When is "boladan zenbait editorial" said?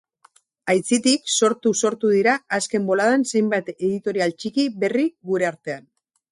2.89-4.37